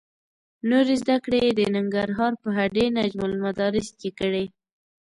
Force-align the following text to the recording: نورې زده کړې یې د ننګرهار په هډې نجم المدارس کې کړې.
نورې 0.69 0.95
زده 1.01 1.15
کړې 1.25 1.39
یې 1.45 1.51
د 1.59 1.61
ننګرهار 1.75 2.33
په 2.41 2.49
هډې 2.57 2.85
نجم 2.97 3.21
المدارس 3.29 3.87
کې 3.99 4.09
کړې. 4.19 4.45